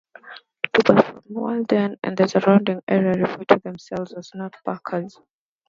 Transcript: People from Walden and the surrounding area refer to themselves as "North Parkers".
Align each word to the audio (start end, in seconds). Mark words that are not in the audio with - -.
People 0.73 0.99
from 1.03 1.21
Walden 1.29 1.95
and 2.01 2.17
the 2.17 2.27
surrounding 2.27 2.81
area 2.87 3.19
refer 3.21 3.43
to 3.43 3.59
themselves 3.63 4.13
as 4.13 4.31
"North 4.33 4.55
Parkers". 4.65 5.19